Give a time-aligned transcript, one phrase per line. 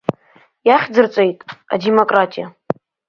[0.67, 1.37] Иахьӡырҵеит
[1.73, 2.47] адемократиа.